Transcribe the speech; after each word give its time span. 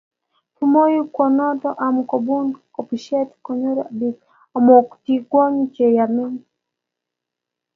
Kimwoe 0.55 0.97
kounoto 1.13 1.69
amu 1.85 2.01
kobun 2.09 2.47
kobotisiet 2.73 3.29
konyoru 3.43 3.83
bik 3.99 4.17
amitwogik 4.57 5.31
che 5.75 5.85
yamei 5.97 6.37